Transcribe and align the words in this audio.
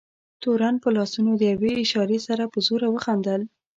تورن 0.41 0.75
په 0.83 0.89
لاسونو 0.95 1.31
د 1.37 1.41
یوې 1.53 1.71
اشارې 1.83 2.19
سره 2.27 2.43
په 2.51 2.57
زوره 2.67 2.87
وخندل. 2.91 3.41